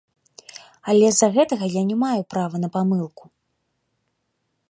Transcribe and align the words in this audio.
Але 0.93 1.05
з-за 1.17 1.29
гэтага 1.35 1.65
я 1.79 1.83
не 1.91 1.97
маю 2.05 2.21
права 2.35 2.55
на 2.63 2.69
памылку. 2.79 3.25